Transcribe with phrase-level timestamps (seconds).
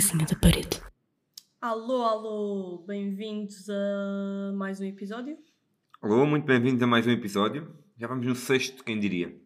[0.00, 0.80] resenha da parede.
[1.60, 5.36] Alô, alô, bem-vindos a mais um episódio.
[6.00, 7.76] Alô, muito bem-vindos a mais um episódio.
[7.98, 9.38] Já vamos no sexto, quem diria?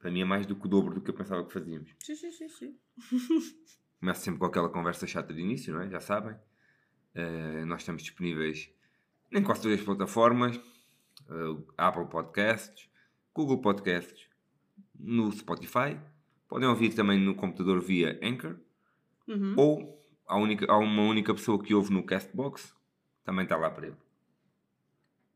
[0.00, 1.94] Para mim é mais do que o dobro do que eu pensava que fazíamos.
[2.00, 2.76] Sim, sim, sim, sim.
[4.00, 5.88] Começo sempre com aquela conversa chata de início, não é?
[5.88, 6.34] Já sabem.
[7.14, 8.68] Eh, nós estamos disponíveis
[9.30, 10.56] em quase todas as plataformas.
[11.30, 12.88] eh, Apple Podcasts,
[13.32, 14.26] Google Podcasts,
[14.98, 16.00] no Spotify.
[16.48, 18.56] Podem ouvir também no computador via Anchor.
[19.28, 19.54] Uhum.
[19.56, 22.74] Ou há, única, há uma única pessoa que ouve no Castbox.
[23.24, 23.96] Também está lá para ele.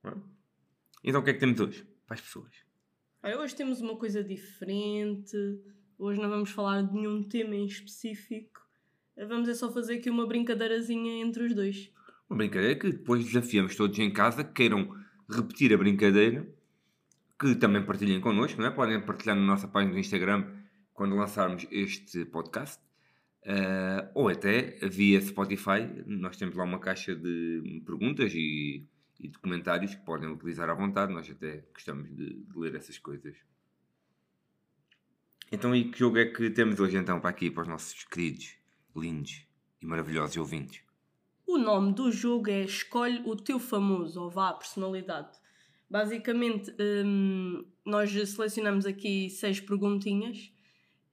[0.05, 0.13] É?
[1.05, 1.87] Então o que é que temos hoje?
[2.07, 2.51] Para as pessoas.
[3.23, 5.37] Olha, hoje temos uma coisa diferente.
[5.99, 8.61] Hoje não vamos falar de nenhum tema em específico.
[9.29, 11.91] Vamos é só fazer aqui uma brincadeirazinha entre os dois.
[12.29, 14.95] Uma brincadeira que depois desafiamos todos em casa que queiram
[15.29, 16.47] repetir a brincadeira,
[17.39, 18.71] que também partilhem connosco, não é?
[18.71, 20.47] Podem partilhar na nossa página do Instagram
[20.93, 22.86] quando lançarmos este podcast.
[23.47, 28.85] Ah, ou até via Spotify, nós temos lá uma caixa de perguntas e,
[29.21, 31.13] e de comentários que podem utilizar à vontade.
[31.13, 33.37] Nós até gostamos de, de ler essas coisas.
[35.53, 38.57] Então, e que jogo é que temos hoje então para aqui, para os nossos queridos,
[38.97, 39.47] lindos
[39.81, 40.81] e maravilhosos ouvintes?
[41.47, 45.39] O nome do jogo é Escolhe o teu famoso, ou vá, personalidade.
[45.89, 50.53] Basicamente, hum, nós selecionamos aqui seis perguntinhas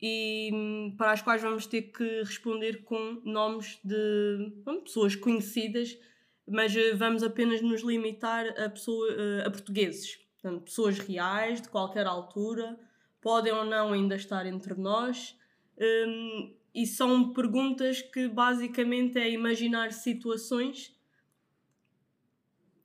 [0.06, 5.98] e para as quais vamos ter que responder com nomes de bom, pessoas conhecidas,
[6.46, 10.18] mas eh, vamos apenas nos limitar a, pessoa, eh, a portugueses.
[10.34, 12.78] Portanto, pessoas reais, de qualquer altura,
[13.22, 15.38] podem ou não ainda estar entre nós.
[15.80, 20.94] hum, e são perguntas que basicamente é imaginar situações,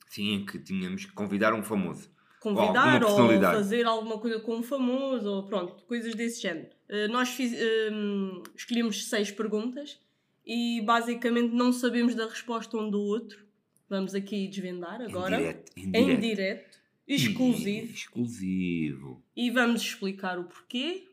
[0.08, 2.10] Sim, que tínhamos que convidar um famoso.
[2.40, 3.56] Convidar ou, personalidade.
[3.56, 6.68] fazer alguma coisa com um famoso, ou pronto, coisas desse género.
[6.88, 7.52] Eh, nós fiz,
[7.92, 9.98] hum, escolhemos seis perguntas
[10.46, 13.46] e basicamente não sabemos da resposta um do outro.
[13.90, 15.36] Vamos aqui desvendar agora.
[15.36, 15.72] Em direto.
[15.76, 16.78] Em Em direto.
[17.06, 17.92] exclusivo.
[17.92, 19.22] Exclusivo.
[19.36, 21.04] E vamos explicar o porquê.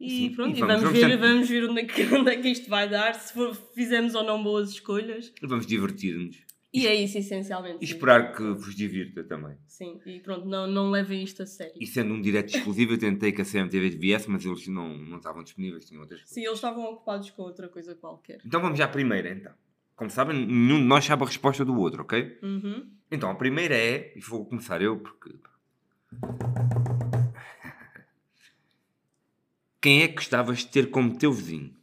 [0.00, 2.30] E Sim, pronto, e e vamos- vamos, vamos ver, vamos ver onde é, que, onde
[2.30, 5.32] é que isto vai dar, se for- fizemos ou não boas escolhas.
[5.42, 6.38] Vamos divertir-nos.
[6.72, 7.78] E é isso, essencialmente.
[7.80, 9.56] E esperar que vos divirta também.
[9.66, 11.74] Sim, e pronto, não, não levem isto a sério.
[11.80, 15.16] E sendo um direto exclusivo, eu tentei que a CMTV viesse, mas eles não, não
[15.16, 16.32] estavam disponíveis, tinham outras coisas.
[16.32, 18.38] Sim, eles estavam ocupados com outra coisa qualquer.
[18.44, 19.52] Então vamos já à primeira, então.
[19.96, 22.38] Como sabem, nenhum de nós sabe a resposta do outro, ok?
[22.42, 22.88] Uhum.
[23.10, 25.34] Então, a primeira é, e vou começar eu, porque...
[29.80, 31.74] Quem é que gostavas de ter como teu vizinho?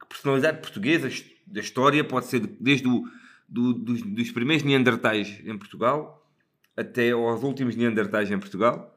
[0.00, 1.08] Que personalidade portuguesa
[1.46, 3.02] da história pode ser de- desde o,
[3.48, 6.16] do- dos, dos primeiros Neandertais em Portugal
[6.76, 8.96] até aos últimos Neandertais em Portugal?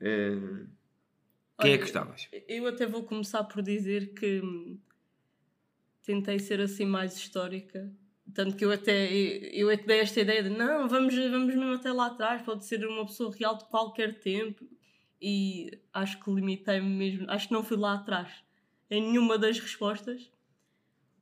[0.00, 0.66] Eh,
[1.60, 2.28] quem é Olha, que gostavas?
[2.48, 4.42] Eu até vou começar por dizer que
[6.02, 7.92] tentei ser assim mais histórica.
[8.32, 11.54] Tanto que eu até eu, eu é que dei esta ideia de não, vamos, vamos
[11.54, 14.66] mesmo até lá atrás, pode ser uma pessoa real de qualquer tempo.
[15.20, 18.30] E acho que limitei-me mesmo, acho que não fui lá atrás
[18.90, 20.30] em nenhuma das respostas.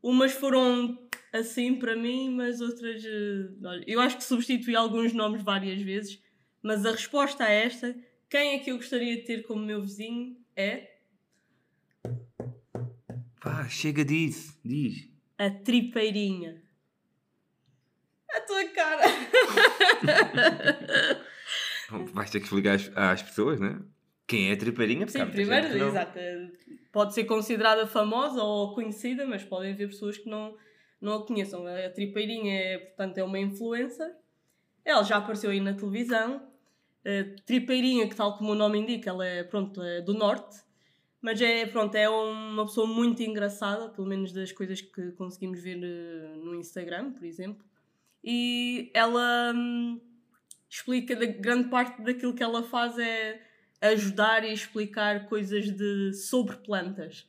[0.02, 0.98] Umas foram
[1.32, 3.04] assim para mim, mas outras.
[3.04, 6.20] eh, olha, eu acho que substituí alguns nomes várias vezes,
[6.62, 7.94] mas a resposta a esta,
[8.28, 10.90] quem é que eu gostaria de ter como meu vizinho é
[13.40, 15.08] Pá, chega disso, diz.
[15.38, 16.62] a tripeirinha.
[18.34, 19.02] A tua cara!
[22.14, 23.78] Vais ter que explicar às, às pessoas, né?
[24.32, 25.04] Quem é a tripeirinha?
[25.06, 26.18] Porque há Sim, muita primeiro, gente que não- exato.
[26.90, 30.56] Pode ser considerada famosa ou conhecida, mas podem haver pessoas que não,
[31.00, 31.66] não a conheçam.
[31.66, 34.10] A tripeirinha é, portanto, é uma influencer.
[34.84, 36.42] Ela já apareceu aí na televisão.
[37.04, 40.62] A tripeirinha, que tal como o nome indica, ela é, pronto, é do norte.
[41.20, 45.78] Mas é, pronto, é uma pessoa muito engraçada, pelo menos das coisas que conseguimos ver
[45.82, 47.64] eh, no Instagram, por exemplo.
[48.24, 50.00] E ela hum,
[50.68, 53.40] explica, da- grande parte daquilo que ela faz é
[53.82, 57.28] ajudar e explicar coisas de, sobre plantas.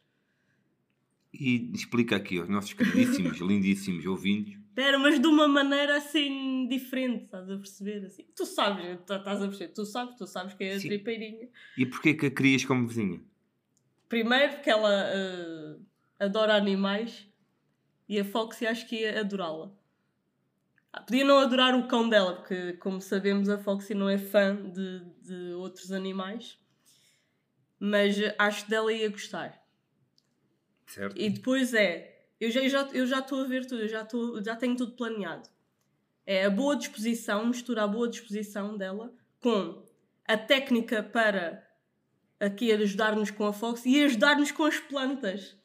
[1.34, 4.60] E explica aqui aos nossos queridíssimos, lindíssimos ouvintes.
[4.76, 8.06] Pera, mas de uma maneira assim diferente, estás a perceber?
[8.06, 10.88] Assim, tu sabes, tu- estás a perceber, tu sabes, tu sabes que é a Sim.
[10.90, 11.50] tripeirinha.
[11.78, 13.22] E porquê que a querias como vizinha?
[14.10, 15.76] Primeiro porque ela eh,
[16.20, 17.28] adora animais
[18.08, 19.72] e a Foxy acho que ia adorá-la.
[20.94, 24.56] Ah, Podia não adorar o cão dela, porque como sabemos a Foxy não é fã
[24.56, 26.58] de, de outros animais,
[27.80, 29.60] mas acho que dela ia gostar.
[30.86, 31.20] Certo?
[31.20, 34.44] E depois é, eu já estou eu já estou a ver tudo, eu já, estou,
[34.44, 35.50] já tenho tudo planeado.
[36.26, 39.12] É a boa disposição, mistura a boa disposição dela
[39.42, 39.84] com
[40.26, 41.68] a técnica para
[42.40, 45.58] aqui ajudar-nos com a Fox e ajudar-nos com as plantas.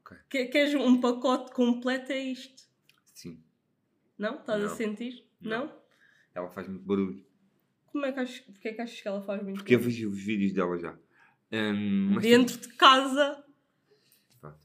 [0.00, 0.16] Ok.
[0.28, 2.12] Que- Queres um pacote completo?
[2.12, 2.67] É isto.
[3.18, 3.42] Sim.
[4.16, 4.36] Não?
[4.38, 4.76] Estás a Não.
[4.76, 5.24] sentir?
[5.40, 5.66] Não.
[5.66, 5.72] Não?
[6.34, 7.24] Ela faz muito barulho.
[7.86, 9.92] Como é que achas, porque é que achas que ela faz muito Porque eu barulho?
[9.96, 10.96] vejo os vídeos dela já.
[12.12, 13.44] Mas Dentro de casa.
[14.40, 14.58] Pronto.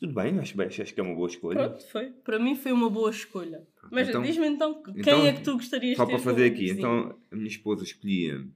[0.00, 1.68] Tudo bem, acho, bem, acho que é uma boa escolha.
[1.68, 2.10] Pronto, foi.
[2.12, 3.66] Para mim foi uma boa escolha.
[3.90, 6.44] Mas Então- diz-me então, quem então, é que tu gostarias Só de ter para fazer
[6.46, 6.78] aqui, vizinho?
[6.78, 8.46] então a minha esposa escolhia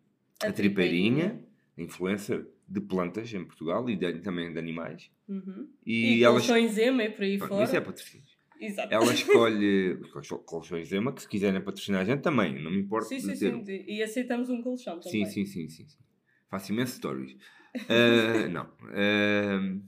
[0.42, 1.44] a, tripeirinha,
[1.82, 5.10] influencer de plantas em Portugal e de- também de animais.
[5.28, 5.68] Uhum.
[5.84, 7.64] E, E, ela colchões ema e por aí fora.
[7.64, 8.26] Isso é patrocínio.
[8.60, 8.92] Exato.
[8.92, 9.98] Ela escolhe
[10.44, 13.08] colchões Ema, que se quiserem patrocinar a gente também, não me importa.
[13.08, 13.64] Sim, sim, sim.
[13.88, 15.24] E aceitamos um colchão também.
[15.24, 15.98] Sim, sim, sim, sim, sim.
[16.50, 17.36] Faço imensos stories.
[17.88, 18.70] Ah, não.
[18.92, 19.78] Ah,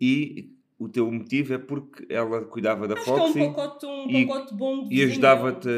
[0.00, 3.86] e o teu motivo é porque ela cuidava da Acho que é um Foxy pacote,
[3.86, 5.68] um e- pacote bom de e ajudava-te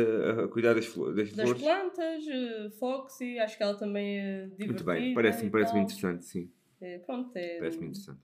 [0.45, 1.63] a cuidar das, flo- das Das flores.
[1.63, 4.67] plantas, eh, Foxy, acho que ela também é divertida.
[4.73, 6.51] Muito bem, parece-me parece interessante, sim.
[6.81, 7.59] É, pronto, é...
[7.59, 8.21] Parece-me interessante.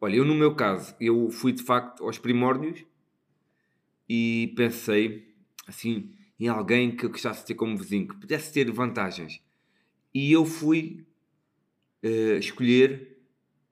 [0.00, 2.84] Olha, eu no meu caso, eu fui de facto aos primórdios
[4.08, 5.34] e pensei
[5.66, 9.40] assim em alguém que eu gostasse de ter como vizinho, que pudesse ter vantagens.
[10.14, 11.06] E eu fui
[12.02, 13.18] eh, escolher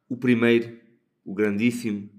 [0.09, 0.81] o primeiro,
[1.25, 2.11] o grandíssimo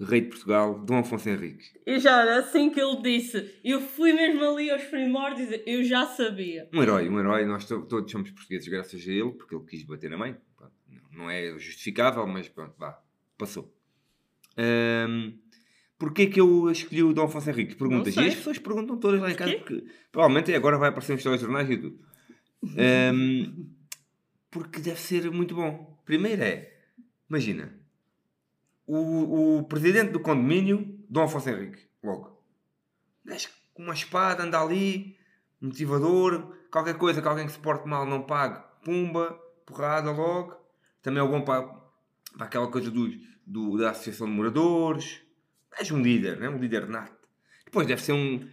[0.00, 1.72] rei de Portugal, Dom Afonso Henriques.
[1.86, 6.68] E já, assim que ele disse, eu fui mesmo ali aos primórdios, eu já sabia.
[6.72, 9.84] Um herói, um herói, nós to- todos somos portugueses graças a ele, porque ele quis
[9.84, 10.36] bater na mãe.
[11.12, 13.00] Não- é justificável, mas pronto, vá,
[13.38, 13.72] passou.
[14.56, 15.34] Ahm,
[15.98, 17.76] Porquê que eu escolhi o Dom Afonso Henriques?
[17.76, 18.16] Perguntas.
[18.16, 21.70] E as pessoas perguntam todas lá em casa, porque provavelmente agora vai aparecer nos telejornais
[21.70, 22.00] e tudo.
[22.76, 23.68] Ahm,
[24.50, 25.96] porque deve ser muito bom.
[26.04, 26.72] Primeiro é,
[27.30, 27.72] imagina,
[28.86, 32.42] o, o presidente do condomínio, Dom Afonso Henrique, logo.
[33.24, 35.16] Gajo com uma espada, anda ali,
[35.60, 40.56] motivador, qualquer coisa que alguém que se porte mal não pague, pumba, porrada logo.
[41.02, 41.62] Também é bom para,
[42.36, 43.14] para aquela coisa dos,
[43.46, 45.22] do, da Associação de Moradores.
[45.78, 46.50] És um líder, não é?
[46.50, 47.28] Um líder nato.
[47.64, 48.46] Depois deve ser um,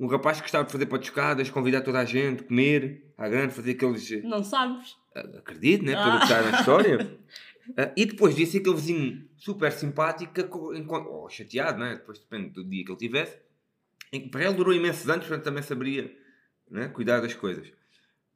[0.00, 3.72] um rapaz que gostava de fazer patuscadas, convidar toda a gente, comer, à grande, fazer
[3.72, 4.24] aqueles.
[4.24, 4.96] Não sabes?
[5.14, 5.94] Acredito, né?
[5.94, 7.18] Pelo que está na história.
[7.76, 10.32] Ah, e depois disse aquele vizinho super simpático,
[10.88, 11.96] ou chateado, né?
[11.96, 13.38] depois depende do dia que ele tivesse.
[14.30, 16.14] Para ele durou imensos anos, portanto também saberia
[16.70, 16.88] né?
[16.88, 17.72] cuidar das coisas.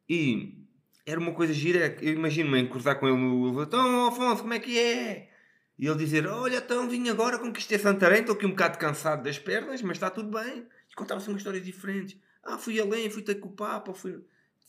[0.09, 0.67] E
[1.07, 4.55] era uma coisa gira, é eu imagino-me cruzar com ele no elevador, então Afonso, como
[4.55, 5.31] é que é?
[5.79, 9.39] E ele dizer, olha, então vim agora, conquistei Santarém, estou aqui um bocado cansado das
[9.39, 10.67] pernas, mas está tudo bem.
[10.91, 12.19] E contava-se umas histórias diferentes.
[12.45, 14.23] Ah, fui além, fui ter com o Papa, fui...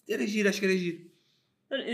[0.07, 1.10] Era giro, acho que era giro.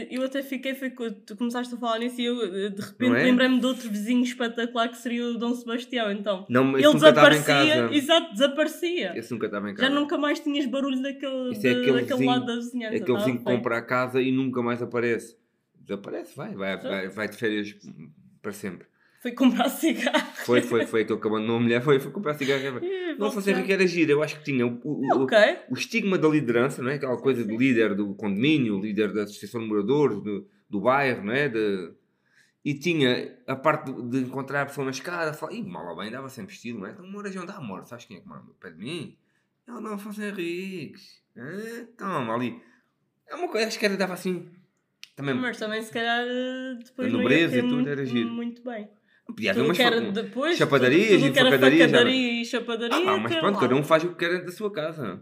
[0.10, 3.16] Eu até fiquei, foi quando tu começaste a falar nisso e eu eh, de repente
[3.16, 3.24] é?
[3.26, 6.12] lembrei-me de outro vizinho espetacular que seria o Dom Sebastião.
[6.12, 9.14] Então, Não, ele desaparecia, exato, desaparecia.
[9.18, 9.88] Esse nunca estava em casa.
[9.88, 12.96] Já nunca mais tinhas barulho daquele, é de- aquele daquele vizinho- lado da vizinhança.
[12.96, 15.38] É aquele vizinho que compra a casa e nunca mais aparece.
[15.80, 17.76] Desaparece, vai, vai, vai, vai de férias
[18.42, 18.88] para sempre.
[19.22, 20.32] Foi comprar cigarro.
[20.46, 22.84] Foi, foi, foi aquele que abandonou a mulher, foi, foi comprar cigarro.
[22.84, 23.58] Ih, Não volta fosse já.
[23.58, 25.38] Henrique era giro, eu acho que tinha o, o, o- Ok.
[25.70, 26.96] o estigma da liderança, não é?
[26.96, 31.34] Aquela coisa de líder do condomínio, líder da associação de moradores, do, do bairro, não
[31.34, 31.50] é?
[31.50, 31.92] De,
[32.64, 35.96] e tinha a parte de, de encontrar a pessoa na escada, falar, e mal ou
[35.98, 36.92] bem, dava sempre estilo, não é?
[36.92, 39.18] Então moras onde há amor, sabes quem é que ao pé de mim?
[39.68, 41.22] É o Dom Afonso Henriques.
[41.98, 42.62] Toma ali.
[43.28, 44.50] É uma coisa, acho que era, dava assim.
[45.16, 48.30] Também Mas também, se calhar, eh, depois A não nobreza e tudo muito, era giro.
[48.30, 48.88] muito bem.
[49.38, 52.42] Podia haver umas fa- depois, chapadarias tudo, e tudo que era facadarias, já não- facadaria
[52.42, 52.98] e chapadaria.
[52.98, 53.62] Ah, mas que pronto, lá.
[53.62, 55.22] cada um faz o que quer da sua casa.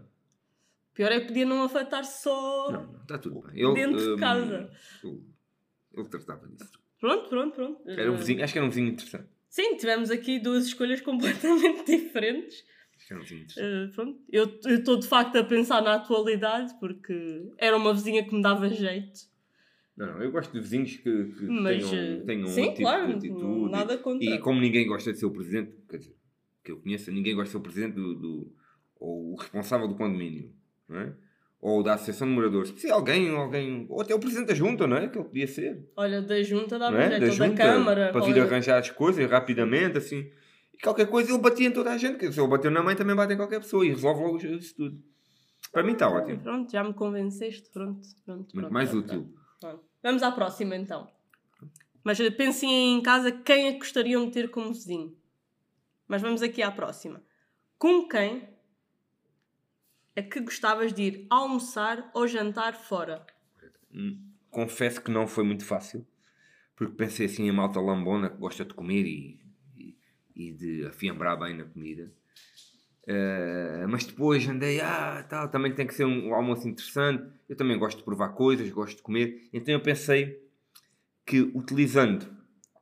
[0.94, 2.72] Pior é que podia não afetar só...
[2.72, 3.74] Não, não, está tudo bem.
[3.74, 4.70] Dentro de hum, casa.
[5.04, 6.70] Ele, tratava disso.
[6.98, 7.82] Pronto, pronto, pronto.
[7.90, 9.28] Era um vizinho, acho que era um vizinho interessante.
[9.50, 12.64] Sim, tivemos aqui duas escolhas completamente diferentes.
[12.96, 13.90] Acho que era um vizinho interessante.
[13.90, 14.20] Uh, pronto.
[14.32, 14.44] Eu
[14.74, 19.20] estou de facto a pensar na atualidade porque era uma vizinha que me dava jeito.
[19.96, 22.82] Não, não, eu gosto de vizinhos que, que Mas, tenham, uh, tenham sim, um tipo
[22.82, 23.70] claro, de atitude.
[23.70, 24.26] nada contra.
[24.26, 26.14] E como ninguém gosta de ser o presidente, quer dizer,
[26.62, 28.52] que eu conheço, ninguém gosta de ser o presidente do, do-
[29.00, 30.52] ou o responsável do condomínio,
[30.88, 31.14] não é?
[31.60, 32.70] Ou da associação de moradores.
[32.76, 35.08] Se alguém, alguém, ou até o presidente da junta, não é?
[35.08, 35.82] Que ele podia ser.
[35.96, 37.08] Olha, da junta dava não é?
[37.08, 38.12] da ou da junta, Câmara.
[38.12, 40.30] para vir olha, arranjar as coisas rapidamente, assim.
[40.74, 42.30] E qualquer coisa ele batia em toda a gente.
[42.30, 44.98] Se ele bateu na mãe, também bate em qualquer pessoa e resolve logo isso tudo.
[45.72, 46.38] Para mim está ótimo.
[46.40, 47.70] Pronto, já me convenceste.
[47.72, 48.38] Pronto, pronto.
[48.40, 49.34] Muito pronto, mais pronto, útil.
[49.58, 49.84] pronto.
[50.02, 51.10] Vamos à próxima então.
[52.04, 55.16] Mas pensem em casa quem é que gostariam de ter como vizinho.
[56.06, 57.22] Mas vamos aqui à próxima.
[57.78, 58.48] Com quem
[60.14, 63.26] é que gostavas de ir almoçar ou jantar fora?
[63.92, 64.26] Hum,
[64.56, 66.06] Confesso que não foi muito fácil.
[66.74, 69.38] Porque pensei assim em malta lambona que gosta de comer e,
[69.76, 69.98] e,
[70.34, 72.10] e de afiembrar bem na comida.
[73.08, 77.24] Eh, mas depois andei, ah, tal, também tem que ser um almoço interessante.
[77.48, 79.48] Eu também gosto de provar coisas, gosto de comer.
[79.52, 80.40] Então eu pensei
[81.24, 82.26] que utilizando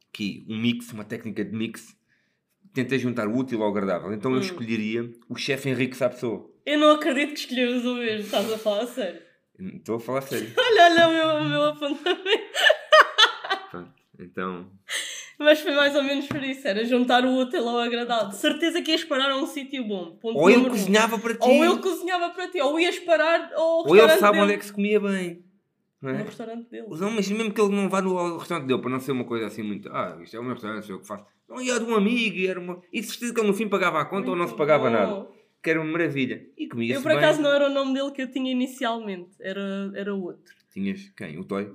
[0.08, 1.94] aqui um mix, uma técnica de mix.
[2.72, 4.12] Tentei juntar o útil ao agradável.
[4.12, 4.40] Então eu Hum.
[4.40, 6.50] escolheria o chefe Henrique Sapessoa.
[6.66, 9.20] Eu não acredito que escolhemos o mesmo, estás a falar sério.
[9.58, 10.48] Estou a falar sério.
[10.58, 12.54] Olha, olha o meu, o meu apontamento.
[13.70, 13.92] Pronto.
[14.18, 14.70] Então,
[15.38, 18.28] Mas foi mais ou menos por isso, era juntar o útil ao agradável.
[18.28, 20.16] De certeza que ias parar a um sítio bom.
[20.20, 20.68] Ponto ou ele um.
[20.68, 21.40] cozinhava para ti.
[21.48, 24.44] Ou ele cozinhava para ti, ou ias parar ao ou ele sabe dele.
[24.44, 25.44] onde é que se comia bem.
[26.00, 26.22] Não No é?
[26.22, 26.86] restaurante dele.
[26.88, 29.46] Não, mas mesmo que ele não vá no restaurante dele, para não ser uma coisa
[29.46, 29.88] assim muito.
[29.90, 31.24] Ah, isto é o meu restaurante, sou eu que faço.
[31.48, 32.80] Não, ia de um amigo, e era uma.
[32.92, 34.84] E de certeza que ele no fim pagava a conta ou não se Muito pagava
[34.84, 34.90] bom.
[34.90, 35.26] nada.
[35.62, 36.46] Que era uma maravilha.
[36.58, 37.18] E comia-se Eu por bem.
[37.18, 40.54] acaso não era o nome dele que eu tinha inicialmente, era, era outro.
[40.70, 41.38] Tinhas quem?
[41.38, 41.72] O Toy?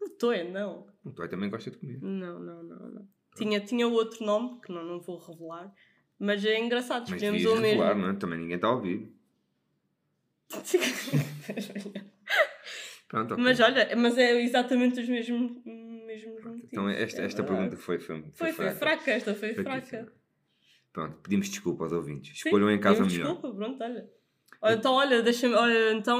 [0.00, 0.86] O Toy, não.
[1.04, 1.98] O Toy também gosta de comer.
[2.02, 3.08] Não, não, não, não.
[3.36, 5.72] Tinha, tinha outro nome, que não, não vou revelar,
[6.18, 7.66] mas é engraçado, Mas escolhemos o mesmo.
[7.82, 8.14] revelar, não é?
[8.14, 9.12] Também ninguém está a ouvir.
[13.08, 13.44] Pronto, ok.
[13.44, 16.68] mas olha, mas é exatamente os mesmos, mesmos motivos.
[16.72, 17.46] Então esta, é esta verdade.
[17.70, 20.12] pergunta foi, foi, Foi, foi fraca, esta foi fraca.
[20.92, 22.40] Pronto, pedimos desculpa aos ouvintes.
[22.40, 23.32] Sim, Escolham em casa melhor.
[23.32, 24.10] Desculpa, pronto, olha.
[24.66, 25.54] Então, olha, deixa-me.
[25.54, 26.18] Olha, então,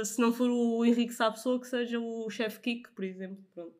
[0.00, 3.42] eh, se não for o Henrique Sapessoa, que seja o chefe Kiko, por exemplo.
[3.54, 3.79] Pronto.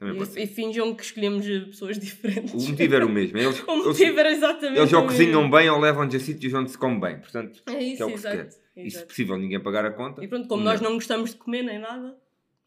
[0.00, 2.52] E, e finjam que escolhemos eh, pessoas diferentes.
[2.52, 3.38] O motivo era o mesmo.
[3.38, 4.78] Eles, O eles, motivo era exatamente.
[4.80, 7.20] eles ou cozinham bem ou levam-nos a sítios onde se come bem.
[7.20, 8.56] Portanto, É isso, é o que se exato.
[8.74, 8.84] quer.
[8.84, 10.22] e se possível ninguém pagar a conta.
[10.22, 10.72] E pronto, como melhor.
[10.74, 12.16] nós não gostamos de comer nem nada.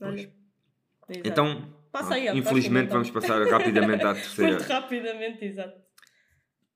[0.02, 0.32] Olha.
[1.24, 5.80] Então, Passa aí infelizmente próxima, vamos passar rapidamente à terceira, Muito rapidamente, exato.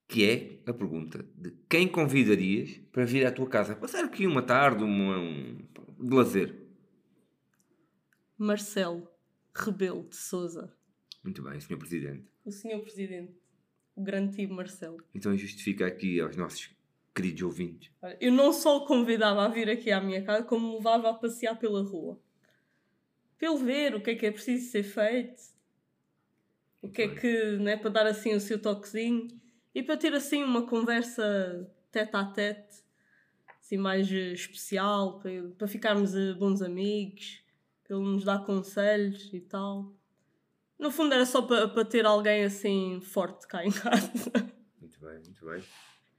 [0.08, 3.76] que é a pergunta de quem convidarias para vir à tua casa?
[3.76, 5.58] Passar aqui uma tarde, uma, um,
[6.00, 6.56] de lazer.
[8.38, 9.08] Marcelo
[9.54, 10.74] Rebelo de Souza,
[11.24, 11.78] Muito bem, Sr.
[11.78, 12.26] Presidente.
[12.46, 13.34] o senhor presidente,
[13.96, 14.98] o grande tio Marcelo.
[15.14, 16.70] Então justifica aqui aos nossos
[17.14, 17.92] queridos ouvintes.
[18.20, 21.14] Eu não só o convidava a vir aqui à minha casa, como o levava a
[21.14, 22.20] passear pela rua.
[23.38, 25.42] Para ele ver o que é que é preciso ser feito,
[26.82, 29.28] o que é que, né, para dar assim o seu toquezinho
[29.76, 32.84] e para ter assim uma conversa tete a tete,
[33.60, 37.44] assim mais eh, especial, para, para ficarmos eh, bons amigos,
[37.94, 39.94] ele nos dar conselhos e tal.
[40.80, 44.32] No fundo era só para, para ter alguém assim forte cá em casa.
[44.80, 45.64] Muito bem, muito bem.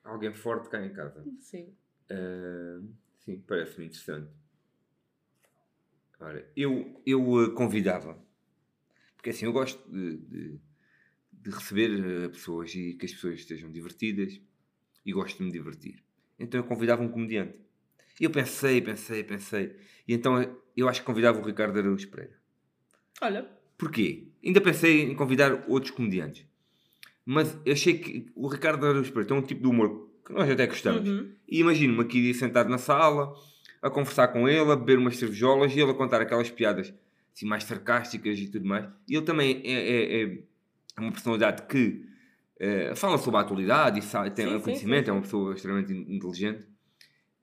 [0.04, 1.24] Alguém forte cá em casa.
[1.40, 1.74] Sim.
[2.10, 2.80] Ah,
[3.18, 4.30] sim, parece-me interessante.
[6.20, 8.16] Ora, eu, eu ah, convidava,
[9.16, 10.60] porque assim, eu gosto de, de,
[11.32, 14.40] de receber ah, pessoas e que as pessoas estejam divertidas
[15.04, 16.04] e gosto de me divertir.
[16.38, 17.58] Então eu convidava um comediante.
[18.20, 19.76] E eu pensei, pensei, pensei.
[20.06, 22.34] E então eu acho que convidava o Ricardo Araújo Pereira.
[23.20, 24.28] Olha, Porquê?
[24.44, 26.46] Ainda pensei em convidar outros comediantes.
[27.24, 30.48] Mas eu achei que o Ricardo Araújo Pereira tem um tipo de humor que nós
[30.48, 31.08] até gostamos.
[31.08, 31.32] Uhum.
[31.48, 33.32] E imagino-me aqui sentado na sala,
[33.80, 36.94] a conversar com ele, a beber umas cervejolas e ele a contar aquelas piadas
[37.34, 38.88] assim, mais sarcásticas e tudo mais.
[39.08, 40.24] E ele também é, é-
[40.96, 42.04] é uma personalidade que
[42.60, 45.54] eh, fala sobre a atualidade e sabe, tem Sim, sim, conhecimento, sim, é uma pessoa
[45.54, 46.68] extremamente in- inteligente.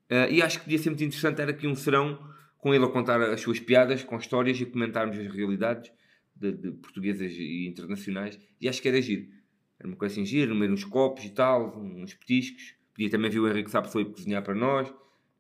[0.10, 2.18] Eh, e acho que podia ser muito interessante ter aqui um serão
[2.58, 5.92] com ele a contar as suas piadas, com histórias e comentarmos as realidades
[6.36, 8.40] de, de portuguesas e internacionais.
[8.60, 9.28] E acho que era giro.
[9.80, 12.76] Era uma coisa assim gira, no meio uns copos e tal, uns petiscos.
[12.94, 14.92] Podia também vir o Henrique Sapessoa ir cozinhar para nós.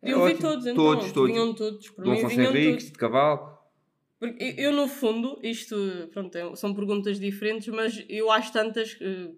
[0.02, 0.42] É Eu vi ótimo.
[0.42, 0.76] todos, então.
[0.76, 1.32] Todos, todos.
[1.32, 1.90] Vinham todos.
[1.90, 3.60] Por Dom mim, Afonso Henriques, de Cavalo.
[4.18, 5.76] Porque eu, no fundo, isto
[6.14, 9.36] pronto, é- são perguntas diferentes, mas eu acho tantas que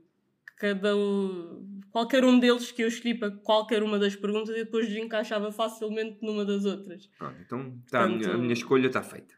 [0.57, 4.89] cada um- qualquer um deles que eu escolhi para qualquer uma das perguntas e depois
[4.95, 7.07] encaixava facilmente numa das outras.
[7.17, 9.35] Pronto, então tá, a, minha, a minha escolha está feita.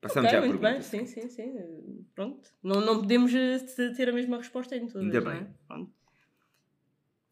[0.00, 0.80] Passamos ok, já à muito pergunta.
[0.90, 2.04] bem, sim, sim, sim.
[2.14, 2.48] Pronto.
[2.62, 3.58] Não, não podemos eh,
[3.96, 5.02] ter a mesma resposta em todas.
[5.02, 5.20] Ainda é?
[5.34, 5.46] bem.
[5.66, 5.92] Pronto.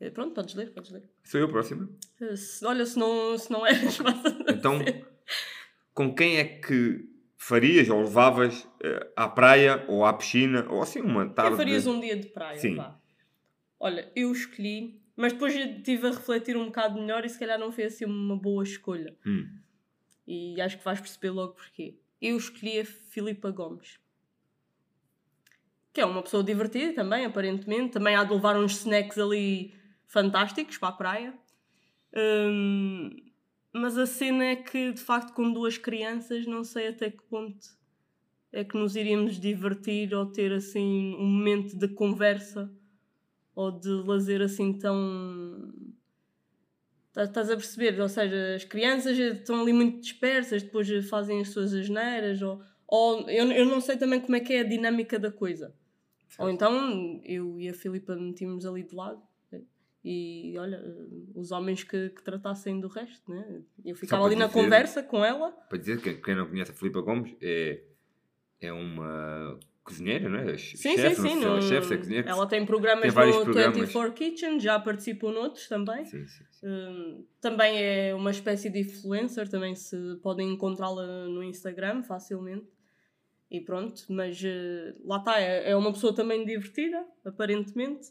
[0.01, 1.09] Eh, Pronto, podes ler, podes ler.
[1.23, 1.89] Sou eu a próxima.
[2.21, 3.69] Eh, se- olha, se não, se não a
[4.49, 4.79] Então,
[5.93, 11.01] com quem é que farias ou levavas eh, à praia ou à piscina ou assim
[11.01, 11.51] uma tarde?
[11.51, 12.59] Quem farias um dia de praia?
[12.59, 12.77] Sim.
[12.77, 12.99] Vá.
[13.79, 17.73] Olha, eu escolhi, mas depois estive a refletir um bocado melhor e se calhar não
[17.73, 19.17] foi assim uma boa escolha.
[19.27, 19.59] Hum,
[20.27, 21.99] E acho que vais perceber logo porquê.
[22.21, 23.99] Eu escolhi a Filipa Gomes.
[25.93, 27.93] Que é uma pessoa divertida também, aparentemente.
[27.93, 29.75] Também há de levar uns snacks ali
[30.07, 31.39] fantásticos para a praia.
[32.17, 33.11] Hum,
[33.73, 37.67] mas a cena é que, de facto, com duas crianças, não sei até que ponto
[38.53, 42.73] é que nos iríamos divertir ou ter assim um momento de conversa
[43.55, 45.73] ou de lazer assim tão.
[47.13, 48.01] Tá- Estás a perceber?
[48.01, 53.31] Ou seja, as crianças estão ali muito dispersas, depois fazem as suas asneiras, ou, ou
[53.31, 55.75] eu, eu não sei também como é que é a dinâmica da coisa.
[56.39, 59.23] Ou então eu e a Filipa metíamos ali de lado
[60.07, 60.83] e olha,
[61.35, 63.63] os homens que, que tratassem do resto, né?
[63.85, 65.51] Eu ficava ali na dizer- conversa com ela.
[65.53, 67.81] para dizer que quem não conhece a Filipa Gomes é,
[68.61, 70.57] é uma cozinheira, não é?
[70.57, 71.45] Sim, chefe, sim, sim.
[71.45, 72.31] não- chefe, se é cozinheira.
[72.31, 73.77] Ela tem programas Tem vários no programas.
[73.77, 76.05] 24 Kitchen, já participou noutros também.
[76.07, 76.67] Sim, sim, sim.
[76.67, 82.67] Hum, também é uma espécie de influencer, também se podem encontrá-la no Instagram facilmente.
[83.51, 88.09] E pronto, mas eh, lá está, é, é uma pessoa também divertida, aparentemente,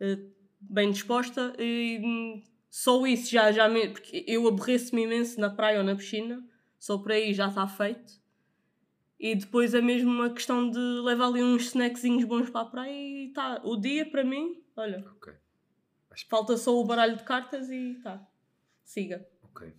[0.00, 0.18] eh,
[0.60, 5.78] bem disposta, e hum, só isso já, já me, porque eu aborreço-me imenso na praia
[5.78, 6.44] ou na piscina,
[6.78, 8.23] só por aí já está feito.
[9.18, 12.92] E depois é mesmo uma questão de levar ali uns snackzinhos bons para a praia
[12.92, 13.60] e tá.
[13.64, 15.32] O dia para mim, olha, Ok.
[16.28, 18.24] Falta só o baralho de cartas e tá.
[18.84, 19.26] Siga.
[19.42, 19.72] Ok.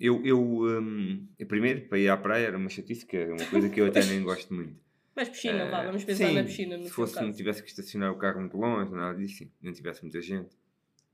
[0.00, 3.44] Eu, eu, hum, eu primeiro, para ir à praia era uma chatice, que é uma
[3.46, 4.80] coisa que eu até nem gosto muito.
[5.14, 6.78] Mas piscina, vá, Eh, vamos pensar sim, na piscina.
[6.82, 9.50] Se fosse, não tivesse que estacionar o carro muito longe, nada disso, sim.
[9.60, 10.56] não tivesse muita gente,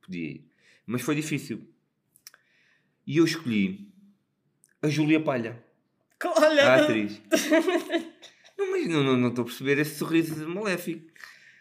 [0.01, 0.45] podia ir.
[0.87, 1.69] Mas foi difícil.
[3.05, 3.93] E eu escolhi
[4.81, 5.61] a Júlia Palha,
[6.25, 6.65] Olha!
[6.65, 7.21] a atriz.
[8.59, 11.07] não, mas não estou não, estou a perceber esse sorriso maléfico.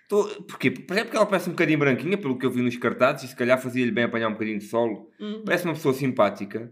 [0.04, 0.72] Estou, porquê?
[0.72, 3.28] Porque é porque ela parece um bocadinho branquinha, pelo que eu vi nos cartazes, e
[3.28, 5.12] se calhar fazia-lhe bem apanhar um bocadinho de sol.
[5.20, 5.44] Uhum.
[5.46, 6.72] Parece uma pessoa simpática.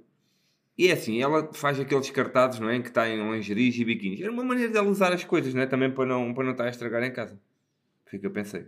[0.78, 2.80] E é assim, ela faz aqueles cartazes, não é?
[2.82, 4.22] Que está em lingeries e biquínis.
[4.22, 5.66] Era uma maneira dela usar as coisas, não é?
[5.66, 7.40] Também para não, para não estar a estragar em casa.
[8.06, 8.66] Foi o que eu pensei.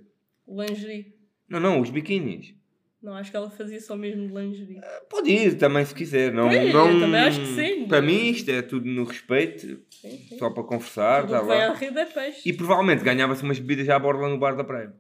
[0.48, 1.14] Lingerie.
[1.50, 2.54] Não, não, os biquínis.
[3.02, 4.82] Não, acho que ela fazia só mesmo de lingerie.
[5.10, 6.34] Pode ir também se quiser.
[6.34, 7.88] Não, Pois, não, também acho que sim.
[7.88, 10.38] Para mim isto é tudo no respeito, Sim, sim.
[10.40, 11.68] só para conversar, Tudo vem lá.
[11.68, 12.50] à rede é peixe.
[12.50, 14.94] E provavelmente ganhava-se umas bebidas já à borda no bar da praia.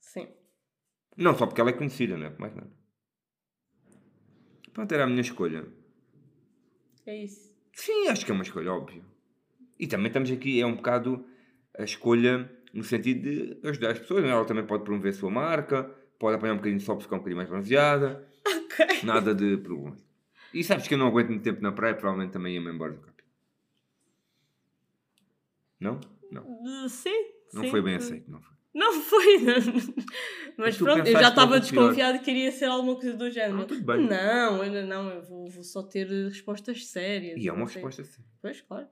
[0.00, 0.28] Sim.
[1.16, 2.32] Não só porque ela é conhecida, não é?
[2.38, 2.70] Mais nada.
[4.72, 5.66] Pronto, era a minha escolha.
[7.06, 7.52] É isso.
[7.74, 9.04] Sim, acho que é uma escolha, óbvio.
[9.78, 11.24] E também estamos aqui, é um bocado
[11.78, 14.22] a escolha no sentido de ajudar as pessoas.
[14.22, 14.32] não é?
[14.32, 17.16] Ela também pode promover a sua marca, pode apanhar um bocadinho de sol para ficar
[17.16, 18.28] um bocadinho mais bronzeada.
[18.46, 19.02] Ok.
[19.04, 19.96] Nada de problema.
[20.52, 23.00] E sabes que eu não aguento muito tempo na praia, provavelmente também ia-me embora do
[23.00, 23.22] campo.
[25.78, 26.00] Não?
[26.30, 26.42] Não.
[26.42, 27.14] Uh, Sim.
[27.52, 27.70] Não sim.
[27.70, 28.58] foi bem aceito, não foi.
[28.74, 29.38] Não foi.
[30.56, 31.82] Mas tu pronto, eu pensaste já estava logo pior.
[31.82, 33.62] desconfiado que iria ser alguma coisa do género.
[33.62, 34.06] Ah, tudo bem.
[34.06, 35.08] Não, ainda não.
[35.08, 37.42] Eu vou, vou só ter eh, respostas sérias.
[37.42, 37.76] E é uma não sei.
[37.76, 38.22] resposta assim.
[38.42, 38.86] Pois, claro.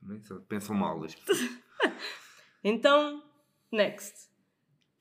[0.00, 1.50] Também só Pensam mal das pessoas.
[2.66, 3.22] Então,
[3.70, 4.30] next.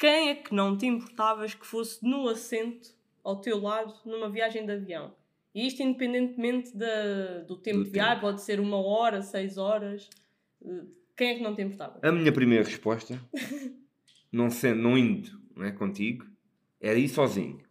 [0.04, 2.90] Quem é que não te importavas que fosse no assento
[3.24, 5.16] ao teu lado numa viagem de avião?
[5.56, 10.10] E isto independentemente da, do tempo Do de viagem, pode ser uma hora, seis horas.
[10.62, 10.82] Eh,
[11.16, 12.00] Quem é que não te importava?
[12.04, 13.18] A minha primeira resposta,
[14.30, 16.26] não, sendo, não indo não é, contigo,
[16.82, 17.62] era ir sozinho.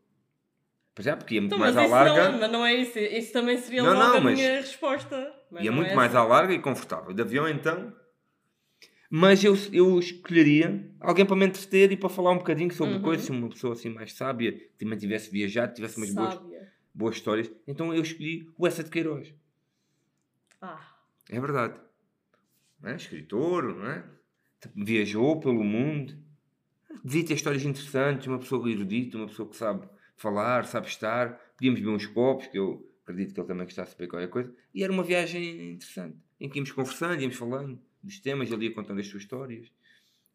[0.94, 2.30] Pois é, porque ia muito Então, mais à larga.
[2.32, 2.98] não, mas não é isso.
[2.98, 5.34] Isso também seria Não, não, a mas- minha resposta.
[5.50, 6.20] Mas Ia muito é mais essa.
[6.20, 7.12] à larga e confortável.
[7.12, 7.92] De avião, então.
[9.14, 13.02] Mas eu, eu escolheria alguém para me entreter e para falar um bocadinho sobre Uhum.
[13.02, 16.40] coisas, uma pessoa assim mais sábia, que também tivesse viajado, tivesse umas boas,
[16.94, 17.52] boas histórias.
[17.66, 19.34] Então eu escolhi o Essa de Queiroz.
[20.62, 20.96] Ah,
[21.28, 21.78] É verdade.
[22.80, 22.96] Não é?
[22.96, 24.02] Escritor, não é?
[24.74, 26.16] Viajou pelo mundo.
[27.04, 31.34] Devia ter histórias interessantes, uma pessoa erudita, uma pessoa que sabe falar, sabe estar.
[31.56, 34.54] Podíamos beber uns copos, que eu acredito que ele também gostasse de beber qualquer coisa.
[34.74, 38.74] E era uma viagem interessante, em que íamos conversando, íamos falando dos temas, ele ia
[38.74, 39.70] contando as suas histórias,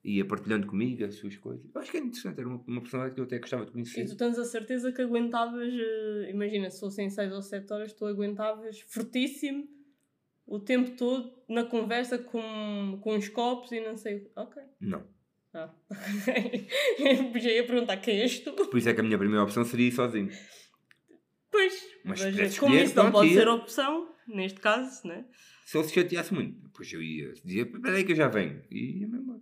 [0.03, 1.65] ia partilhando comigo as suas coisas.
[1.73, 3.73] Eu acho que era interessante, era uma, uma personalidade que eu até gostava de e
[3.73, 4.05] conhecer.
[4.05, 8.05] tu tens a certeza que aguentavas, eh, imagina, se fossem 6 ou 7 horas, tu
[8.05, 9.67] aguentavas fortíssimo
[10.45, 14.31] o tempo todo na conversa com, com os copos e não sei.
[14.35, 14.63] Ok.
[14.79, 15.03] Não.
[15.53, 15.69] Ah.
[17.39, 18.53] Já ia perguntar quem és tu.
[18.53, 20.29] Por isso é que a minha primeira opção seria ir sozinho.
[21.51, 25.25] Pois, Mas mas, como isso não pode ser opção, neste caso, né?
[25.67, 28.63] Se ele se chateasse muito, depois eu ia dizer, espera aí que eu já venho.
[28.71, 29.41] E ia mesmo embora.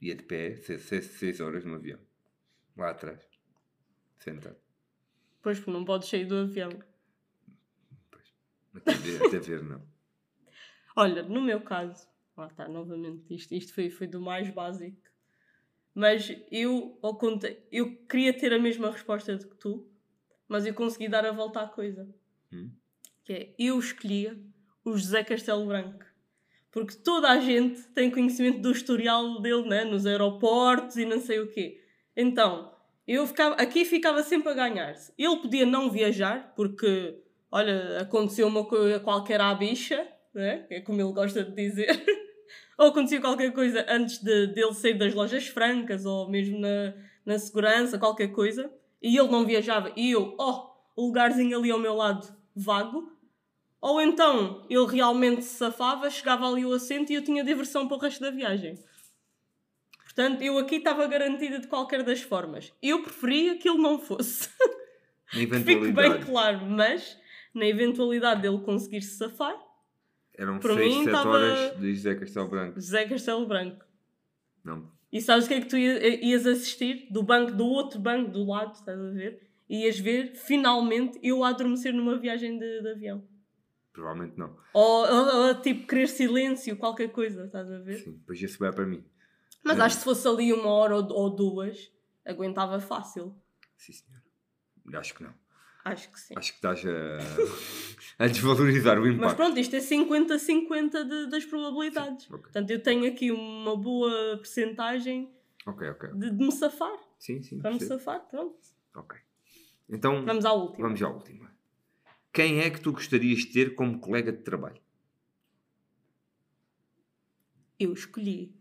[0.00, 2.00] Ia de pé, seis, seis, seis horas no avião.
[2.76, 3.24] Lá atrás.
[4.18, 4.56] Sentado.
[5.40, 6.70] Pois, porque não podes sair do avião.
[8.74, 9.80] Até ver, até ver não.
[10.96, 15.08] Olha, no meu caso, lá está, novamente, isto, isto foi, foi do mais básico.
[15.94, 19.88] Mas eu, ao conta, eu queria ter a mesma resposta do que tu,
[20.48, 22.12] mas eu consegui dar a volta à coisa.
[22.52, 22.72] Hum?
[23.22, 24.36] Que é, eu escolhia
[24.90, 26.04] o José Castelo Branco.
[26.70, 29.84] Porque toda a gente tem conhecimento do historial dele, né?
[29.84, 31.80] Nos aeroportos e não sei o quê.
[32.16, 32.72] Então,
[33.06, 35.12] eu ficava, aqui ficava sempre a ganhar-se.
[35.18, 37.18] Ele podia não viajar, porque,
[37.50, 40.64] olha, aconteceu uma coisa qualquer à bicha, né?
[40.70, 41.88] é como ele gosta de dizer.
[42.78, 46.94] ou aconteceu qualquer coisa antes de, dele sair das lojas francas, ou mesmo na,
[47.26, 48.72] na segurança, qualquer coisa.
[49.02, 49.92] E ele não viajava.
[49.96, 53.10] E eu, oh, o lugarzinho ali ao meu lado, vago.
[53.80, 57.96] Ou então ele realmente se safava, chegava ali o assento e eu tinha diversão para
[57.96, 58.78] o resto da viagem.
[60.04, 62.72] Portanto, eu aqui estava garantida de qualquer das formas.
[62.82, 64.48] Eu preferia que ele não fosse.
[65.30, 67.16] Fique bem claro, mas
[67.54, 69.56] na eventualidade dele conseguir se safar,
[70.36, 72.80] Eram Para 6, mim, 7 tava- horas de José Castelo Branco.
[72.80, 73.84] José Castelo Branco.
[74.64, 74.90] Não.
[75.12, 77.06] E sabes o que é que tu ia- ias assistir?
[77.10, 79.48] Do banco, do outro banco do lado, estás a ver?
[79.68, 83.22] Ias ver, finalmente, eu a adormecer numa viagem de, de avião.
[83.92, 84.56] Provavelmente não.
[84.72, 87.98] Ou, ou- ou, tipo querer silêncio, qualquer coisa, estás a ver?
[87.98, 89.04] Sim, depois ia subir para mim.
[89.64, 89.82] Mas É.
[89.82, 91.92] acho que se fosse ali uma hora ou, ou duas,
[92.24, 93.34] aguentava fácil.
[93.76, 95.00] Sim, senhor.
[95.00, 95.34] Acho que não.
[95.84, 96.34] Acho que sim.
[96.36, 99.36] Acho que estás a, a desvalorizar o Mas impacto.
[99.36, 102.26] pronto, isto é 50-50 de- das probabilidades.
[102.26, 105.32] Ok, Portanto, eu tenho aqui uma boa percentagem
[105.66, 105.88] ok.
[105.90, 106.10] ok.
[106.12, 106.98] de, de me safar.
[107.18, 107.58] Sim, sim.
[107.60, 108.56] Para me safar, pronto.
[108.94, 109.18] Ok.
[109.88, 110.86] Então, Vamos à última.
[110.86, 111.49] vamos à última.
[112.32, 114.80] Quem é que tu gostarias de ter como colega de trabalho?
[117.78, 118.54] Eu escolhi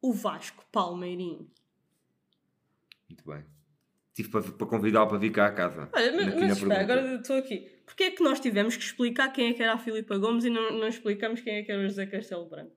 [0.00, 1.50] o Vasco Palmeirinho.
[3.08, 3.44] Muito bem.
[4.14, 5.88] Tive para, para convidá-lo para vir cá à casa.
[5.92, 7.82] Olha, mas, mas espera, agora estou aqui.
[7.86, 10.50] Porquê é que nós tivemos que explicar quem é que era a Filipa Gomes e
[10.50, 12.76] não, não explicamos quem é que era o José Castelo Branco?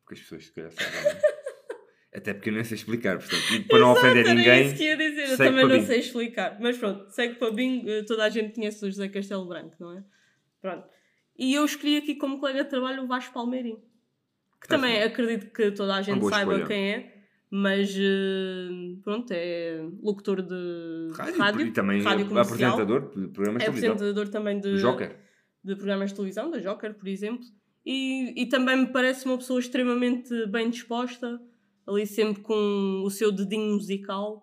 [0.00, 1.20] Porque as pessoas se calhar sabem.
[2.14, 2.18] é?
[2.18, 4.66] Até porque eu nem sei explicar, portanto, para não ofender Era ninguém.
[4.66, 5.86] isso que ia dizer, eu também não bingo.
[5.86, 6.58] sei explicar.
[6.60, 9.98] Mas pronto, segue para bingo, eh, toda a gente conhece o José Castelo Branco, não
[9.98, 10.04] é?
[10.62, 10.86] Pronto.
[11.36, 13.82] E eu escolhi aqui como colega de trabalho o Vasco Palmeirinho.
[14.60, 16.66] Que Tá também acredito que toda a gente saiba escolha.
[16.66, 17.14] quem é,
[17.50, 23.62] mas eh, pronto, é locutor de Rádio, rádio, e também rádio é apresentador de programas
[23.62, 23.92] é de televisão.
[23.92, 25.16] apresentador também de, Joker.
[25.64, 27.44] de programas de televisão, da Joker, por exemplo.
[27.84, 31.38] E, e também me parece uma pessoa extremamente bem disposta,
[31.86, 34.42] ali sempre com o seu dedinho musical.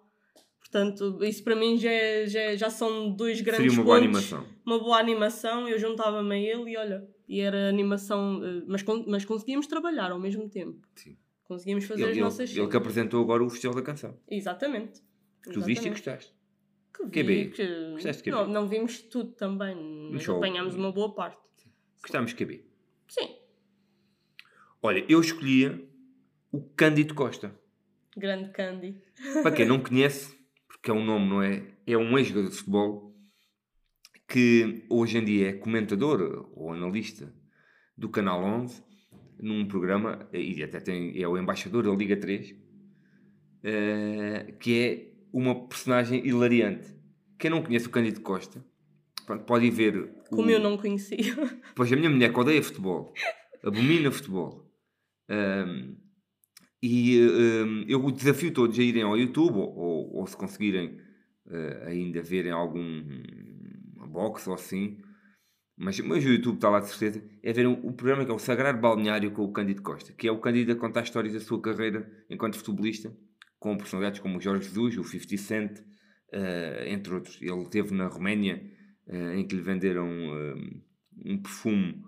[0.59, 3.99] Portanto, isso para mim já, é- já, é- já são dois grandes Seria uma boa
[3.99, 4.07] pontos.
[4.33, 4.45] animação.
[4.65, 9.25] Uma boa animação, eu juntava-me a ele e olha, e era animação, eh, mas, mas
[9.25, 10.79] conseguíamos trabalhar ao mesmo tempo.
[10.95, 11.17] Sim.
[11.43, 12.75] Conseguíamos fazer Ele, as ele- nossas ele que cenas.
[12.75, 14.17] apresentou agora o Festival da Canção.
[14.29, 15.01] Exatamente.
[15.43, 15.89] Que tu viste e Exatamente.
[16.05, 16.35] gostaste.
[17.11, 17.49] Que vi, QB.
[17.55, 18.37] que- Gostaste de QB?
[18.43, 19.75] Não, não vimos tudo também,
[20.13, 20.37] mas show.
[20.37, 21.41] apanhámos uma boa parte.
[22.01, 22.63] Gostámos de KB.
[23.09, 23.35] Sim,
[24.81, 25.87] Olha, eu escolhia
[26.51, 27.53] o Cândido Costa.
[28.17, 29.01] grande Candy.
[29.41, 30.35] Para quem não conhece,
[30.67, 31.63] porque é um nome, não é?
[31.87, 33.15] É um ex-jogador de futebol
[34.27, 37.33] que hoje em dia é comentador ou analista
[37.97, 38.81] do Canal 11
[39.39, 42.55] num programa, e até tem, é o embaixador da Liga 3,
[43.63, 46.95] eh, que é uma personagem hilariante.
[47.39, 48.63] Quem não conhece o Cândido Costa,
[49.25, 49.97] pronto, pode ir ver.
[49.97, 51.17] o- Como eu não conhecia.
[51.75, 53.13] Pois a minha mulher que odeia futebol,
[53.63, 54.71] abomina futebol.
[55.27, 55.95] Ahm,
[56.81, 60.99] e ahm, eu o desafio todos a irem ao YouTube, ou, ou- se conseguirem
[61.49, 63.03] eh, ainda verem algum
[64.09, 64.97] box ou assim,
[65.77, 68.39] mas, mas o YouTube está lá de certeza, é ver o programa que é o
[68.39, 71.61] Sagrado Balneário com o Cândido Costa, que é o Cândido a contar histórias da sua
[71.61, 73.15] carreira enquanto futebolista,
[73.59, 75.79] com personalidades como o Jorge Jesus, o 50 Cent,
[76.31, 77.41] eh, entre outros.
[77.41, 78.61] Ele esteve na Roménia,
[79.07, 80.55] eh, em que lhe venderam eh,
[81.25, 82.03] um perfume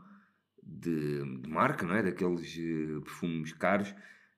[0.61, 2.03] de, de marca, não é?
[2.03, 2.55] Daqueles
[3.03, 3.93] perfumes caros.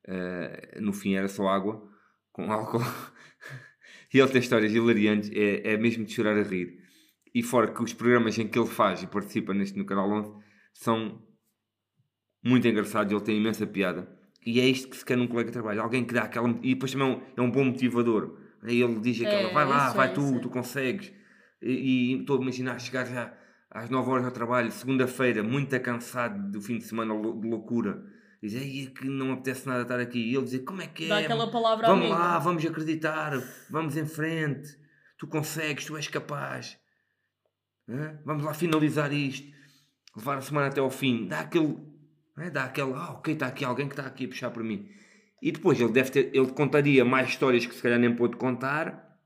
[0.08, 1.82] Eh, no fim era só água
[2.32, 2.84] com álcool.
[4.14, 6.80] e ele tem histórias hilariantes, é, é mesmo de chorar a rir.
[7.34, 10.32] E fora que os programas em que ele faz e participa neste no Canal 11
[10.74, 11.22] são
[12.44, 14.08] muito engraçados, ele tem imensa piada.
[14.46, 16.48] E é isto que se quer num colega de trabalho, alguém que dá aquela.
[16.62, 18.38] E depois também é um, é um bom motivador.
[18.62, 20.40] Aí ele diz aquela: É, vai lá, vai é, tu, é.
[20.40, 21.12] tu consegues.
[21.62, 23.34] E e estou a imaginar chegar já
[23.72, 28.02] às 9 horas ao trabalho, segunda-feira, muito cansado do fim de semana de loucura.
[28.46, 30.20] Diz, aí é que não apetece nada estar aqui.
[30.20, 31.08] E ele diz, como é que é?
[31.08, 32.20] Dá aquela palavra Vamos amiga.
[32.20, 33.32] lá, vamos acreditar,
[33.72, 34.78] vamos em frente.
[35.18, 36.78] Tu consegues, tu és capaz.
[37.90, 38.20] Hã?
[38.24, 39.48] Vamos lá finalizar isto.
[40.16, 41.28] Levar a semana até ao fim.
[41.28, 41.76] Dá aquele.
[42.38, 42.50] hã?
[42.52, 42.94] Dá aquele.
[42.94, 44.88] Ah, ok, está aqui alguém que está aqui a puxar por mim.
[45.42, 46.30] E depois ele deve ter.
[46.32, 49.18] Ele contaria mais histórias que se calhar nem pôde contar.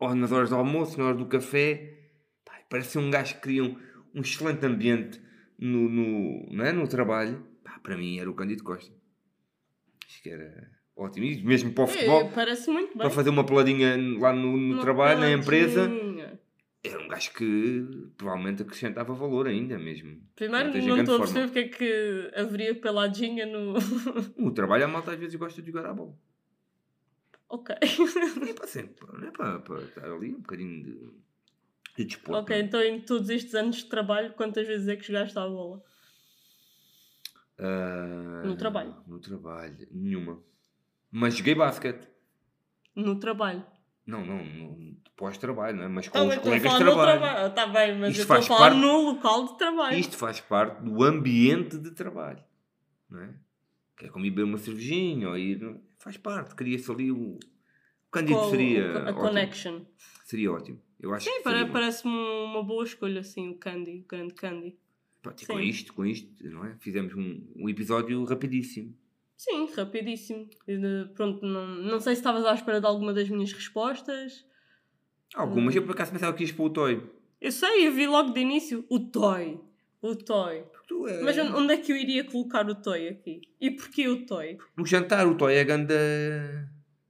[0.00, 1.94] Ou nas horas do almoço, na hora do café.
[2.44, 3.78] Pá, parece um gajo que cria um,
[4.14, 5.20] um excelente ambiente
[5.58, 6.72] no, no, não é?
[6.72, 7.46] no trabalho.
[7.76, 8.94] Pá, para mim era o Cândido Costa.
[10.06, 11.26] Acho que era ótimo.
[11.26, 12.98] E mesmo para o futebol É, muito bem.
[12.98, 16.40] para fazer uma peladinha lá no, no trabalho, na empresa, peladinha.
[16.84, 17.84] era um gajo que
[18.16, 20.20] provavelmente acrescentava valor ainda mesmo.
[20.34, 23.74] Primeiro, não grande estou a perceber porque é que haveria peladinha no.
[24.38, 26.14] O trabalho, a malta às vezes gosta de jogar à bola.
[27.48, 27.74] ok.
[28.48, 31.10] É para sempre, não é para, para estar ali um bocadinho de,
[31.96, 32.40] de desporto.
[32.42, 32.66] ok, não é?
[32.66, 35.82] então em todos estes anos de trabalho, quantas vezes é que jogaste à bola?
[37.58, 38.94] Ah, No trabalho.
[39.06, 40.40] No trabalho, nenhuma.
[41.10, 42.06] Mas joguei basquete.
[42.94, 43.64] No trabalho.
[44.06, 45.88] Não, não, no pós-trabalho, não é?
[45.88, 47.72] mas com Tá os bem, colegas de trabalho.
[47.72, 49.98] bem, mas Isto eu estou a falar parte- no local de trabalho.
[49.98, 52.42] Isto faz parte do ambiente de trabalho,
[53.10, 53.34] não é?
[53.96, 55.80] Que é como ir beber uma cervejinha ou ir.
[55.98, 57.34] Faz parte, cria-se ali o.
[57.36, 58.92] O Cândido Com- seria.
[58.98, 59.14] a ótimo.
[59.20, 59.80] connection.
[60.24, 60.80] Seria ótimo.
[61.00, 64.78] Eu acho Sim, parece-me uma boa escolha, assim, o Candy, o grande Candy.
[65.26, 65.62] Pronto, e com Sim.
[65.64, 66.76] isto, com isto, não é?
[66.78, 68.94] Fizemos um, um episódio rapidíssimo.
[69.36, 70.48] Sim, rapidíssimo.
[70.66, 74.44] E de- pronto, não, não sei se estavas à espera de alguma das minhas respostas.
[75.34, 75.78] Algumas, Hum.
[75.78, 77.02] eu por acaso pensava que ias para o Toy.
[77.40, 79.60] Eu sei, eu vi logo de início o Toy.
[80.00, 80.64] O Toy.
[80.88, 83.40] Tu é- Mas onde onde é que eu iria colocar o Toy aqui?
[83.60, 84.56] E porquê o Toy?
[84.76, 85.94] No jantar, o Toy é ganda.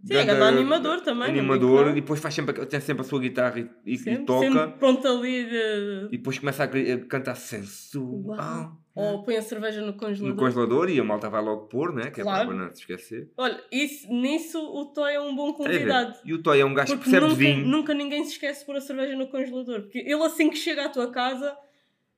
[0.07, 1.29] Sim, é grande animador também.
[1.31, 4.25] Animador, que e depois faz sempre, tem sempre a sua guitarra e, e- e Sempre-
[4.25, 4.47] toca.
[4.47, 6.07] sempre pronto ali de...
[6.13, 8.77] E depois começa a, a cantar sensual.
[8.95, 10.37] Ou põe a cerveja no No congelador.
[10.37, 12.11] congelador e a malta vai logo pôr, né?
[12.11, 12.45] Que Claro.
[12.45, 13.31] é para não se esquecer.
[13.37, 15.57] Olha, isso, nisso o Toy é um bom ver?
[15.59, 16.15] convidado.
[16.25, 17.67] E o Toy é um gajo que Porque percebe nunca, vinho.
[17.67, 19.83] nunca ninguém se esquece de pôr a cerveja no congelador.
[19.83, 21.55] Porque ele assim que chega à tua casa,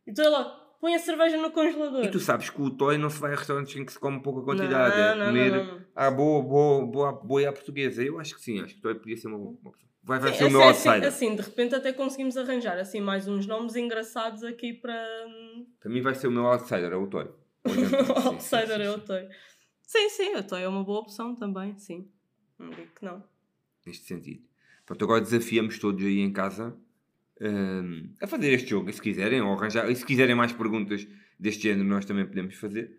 [0.07, 2.05] então ele lá, põe a cerveja no congelador.
[2.05, 4.21] E tu sabes que o Toy não se vai a restaurantes em que se come
[4.21, 4.99] pouca quantidade.
[4.99, 5.85] é não, comer não, não.
[5.95, 8.03] à boa, boa, boa, boa à portuguesa.
[8.03, 9.89] Eu acho que sim, acho que o Toy podia ser uma boa uma opção.
[10.03, 11.09] Vai, vai Sim, ser o assim, meu assim, outsider.
[11.09, 14.97] assim, de repente até conseguimos arranjar assim mais uns nomes engraçados aqui para.
[15.79, 17.27] Para mim vai ser o meu outsider, é o Toy.
[17.67, 18.99] o outsider é o.
[18.99, 19.29] Toy.
[19.83, 22.09] Sim, sim, o Toy é uma boa opção também, sim.
[22.59, 23.23] Não digo que não.
[23.87, 24.43] Neste sentido.
[24.87, 26.75] Pronto, agora desafiamos todos aí em casa
[27.41, 31.07] hum, a fazer este jogo, se quiserem, ou arranjar, e se quiserem mais perguntas
[31.39, 32.91] deste género, nós também podemos fazer.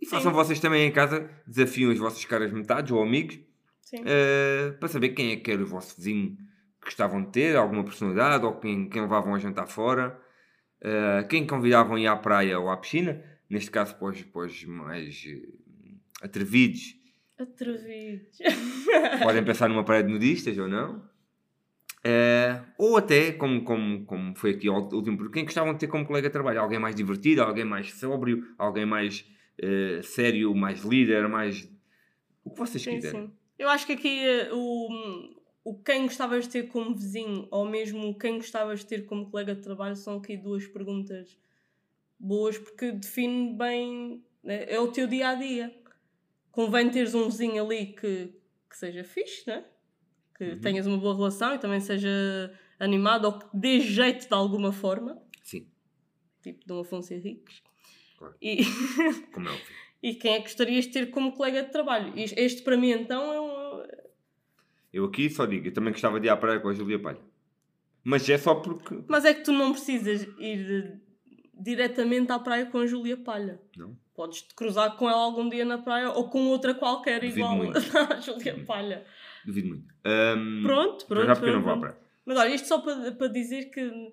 [0.00, 0.10] E Sim.
[0.10, 3.38] façam vocês também em casa, desafiam as vossas caras metades ou amigos.
[3.94, 6.34] Uh, para saber quem é que era o vosso vizinho
[6.80, 10.18] que gostavam de ter, alguma personalidade, ou quem, quem levavam a jantar fora,
[10.80, 14.46] uh, quem convidavam a ir à praia ou à piscina, neste caso para os, para
[14.46, 16.96] os mais uh, atrevidos,
[17.42, 18.38] Atrevidos.
[19.22, 21.02] podem pensar numa praia de nudistas ou não.
[22.04, 25.86] Uh, ou até, como, como, como foi aqui ao último, porque quem gostavam de ter
[25.86, 29.24] como colega de trabalho, alguém mais divertido, alguém mais sóbrio, alguém mais
[29.62, 31.70] uh, sério, mais líder, mais.
[32.44, 33.26] o que vocês Sim, quiserem.
[33.26, 33.32] sim.
[33.56, 34.88] Eu acho que aqui eh, o,
[35.62, 39.54] o quem gostavas de ter como vizinho ou mesmo quem gostavas de ter como colega
[39.54, 41.38] de trabalho são aqui duas perguntas
[42.18, 45.72] boas porque define bem, né, é o teu dia a dia.
[46.50, 48.32] Convém teres um vizinho ali que,
[48.68, 49.64] que seja fixe, né?
[50.36, 50.60] Que Uhum.
[50.60, 52.08] tenhas uma boa relação e também seja
[52.78, 55.66] animado ou que dê jeito de alguma forma, Sim,
[56.42, 57.62] tipo Dom Afonso Henriques.
[58.18, 58.34] Claro.
[58.40, 58.56] E,
[59.32, 59.66] como é óbvio.
[60.02, 62.12] e quem é que gostarias de ter como colega de trabalho?
[62.16, 63.86] Este para mim então é um,
[64.92, 67.20] Eu aqui só digo, eu também gostava de ir à praia com a Júlia Palha.
[68.04, 68.98] Mas é só porque.
[69.08, 70.98] Mas é que tu não precisas ir eh,
[71.54, 73.60] diretamente à praia com a Júlia Palha.
[73.76, 73.96] Não.
[74.14, 77.62] Podes te cruzar com ela algum dia na praia ou com outra qualquer Duvido igual
[78.10, 79.04] à Júlia Palha.
[79.44, 79.84] Duvido muito.
[80.04, 81.26] Ahm, Pronto, pronto.
[81.26, 81.96] já porque eu não vou à praia.
[82.24, 84.12] Mas olha, isto só para, para dizer que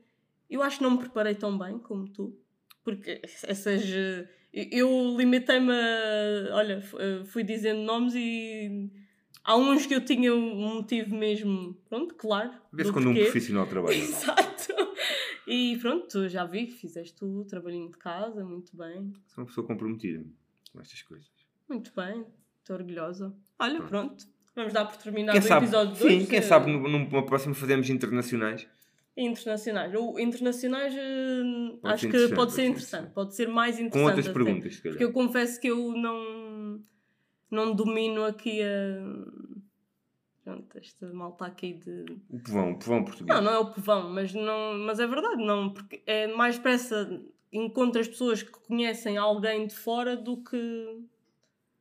[0.50, 2.36] eu acho que não me preparei tão bem como tu.
[2.84, 3.84] Porque essas.
[3.86, 6.56] eh, Eu limitei-me a.
[6.56, 8.90] Olha, eh, fui dizendo nomes e.
[9.44, 11.76] Há uns que eu tinha um motivo mesmo.
[11.90, 12.52] Pronto, claro.
[12.74, 13.24] Vê-se do quando um porquê.
[13.30, 13.94] profissional trabalha.
[13.98, 14.89] Exato.
[15.52, 19.12] E pronto, já vi que fizeste o trabalhinho de casa, muito bem.
[19.28, 20.24] Sou uma pessoa comprometida
[20.72, 21.30] com estas coisas.
[21.68, 22.26] Muito bem,
[22.60, 23.36] estou orgulhosa.
[23.58, 23.90] Olha, Pronto.
[23.90, 24.26] pronto.
[24.56, 26.22] Vamos dar por terminado Quem o sabe, episódio 2.
[26.24, 28.68] sim, quem sabe numa próxima fazemos internacionais.
[29.18, 29.94] Internacionais.
[29.96, 33.12] O internacionais eh, Pode acho que pode ser interessante.
[33.12, 34.06] Pode ser mais Com interessante.
[34.08, 34.34] outras até.
[34.34, 34.98] perguntas, se calhar.
[34.98, 36.84] Porque eu confesso que eu não,
[37.50, 38.68] não domino aqui a.
[40.50, 42.06] Pronto, esta malta aqui de.
[42.28, 43.36] O povão, o povão português.
[43.38, 47.22] Não, não é o povão, mas, não, mas é verdade, não, porque é mais depressa
[47.54, 51.02] encontras pessoas que conhecem alguém de fora do que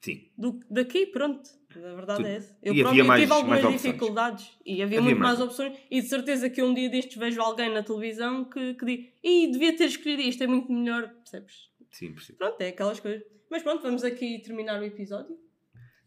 [0.02, 0.28] Sim.
[0.37, 1.48] do daqui, pronto.
[1.74, 2.26] A verdade Tudo.
[2.28, 2.59] é essa.
[2.62, 5.78] Eu, pronto, mais- tive algumas dificuldades e havia, Havia muito mais mais opções.
[5.90, 9.50] E de certeza que um dia destes vejo alguém na televisão que, que diz e
[9.50, 11.70] devia ter escolhido isto, é muito melhor, percebes?
[11.90, 12.38] Sim, percebo.
[12.38, 13.22] Pronto, é aquelas coisas.
[13.50, 15.38] Mas pronto, vamos aqui terminar o episódio.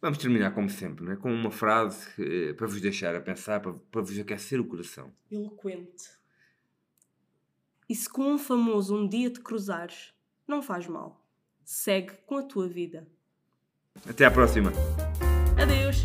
[0.02, 1.16] Vamos terminar como sempre, não é?
[1.16, 5.14] com uma frase eh, para vos deixar a pensar, para, para vos aquecer o coração.
[5.32, 6.10] Eloquente.
[7.88, 10.12] E se com um famoso um dia te cruzares,
[10.48, 11.24] não faz mal.
[11.64, 13.08] Segue com a tua vida.
[14.10, 14.72] Até à próxima!
[15.62, 16.04] Adeus!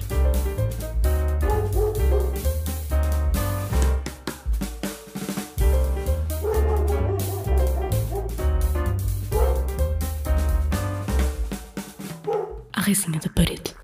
[12.73, 13.76] A resinha da parede.